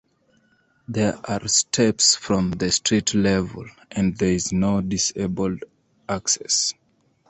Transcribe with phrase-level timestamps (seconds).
[0.87, 5.63] There are steps from the street level and there is no disabled
[6.09, 6.73] access.